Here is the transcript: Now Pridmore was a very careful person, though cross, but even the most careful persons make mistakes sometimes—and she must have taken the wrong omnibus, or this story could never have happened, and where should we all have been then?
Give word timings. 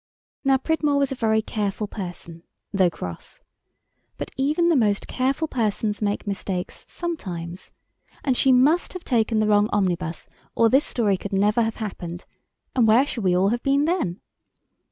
Now 0.43 0.57
Pridmore 0.57 0.97
was 0.97 1.11
a 1.11 1.21
very 1.21 1.43
careful 1.43 1.85
person, 1.85 2.41
though 2.73 2.89
cross, 2.89 3.43
but 4.17 4.31
even 4.35 4.69
the 4.69 4.75
most 4.75 5.07
careful 5.07 5.47
persons 5.47 6.01
make 6.01 6.25
mistakes 6.25 6.85
sometimes—and 6.89 8.35
she 8.35 8.51
must 8.51 8.93
have 8.93 9.03
taken 9.03 9.39
the 9.39 9.47
wrong 9.47 9.69
omnibus, 9.71 10.27
or 10.55 10.69
this 10.69 10.85
story 10.85 11.17
could 11.17 11.33
never 11.33 11.61
have 11.61 11.75
happened, 11.75 12.25
and 12.75 12.87
where 12.87 13.05
should 13.05 13.23
we 13.23 13.37
all 13.37 13.49
have 13.49 13.61
been 13.61 13.85
then? 13.85 14.21